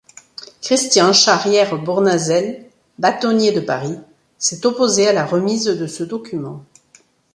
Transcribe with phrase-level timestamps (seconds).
[0.63, 2.65] Christian Charrière-Bournazel,
[2.97, 3.99] bâtonnier de Paris,
[4.39, 6.65] s'est opposé à la remise de ce document.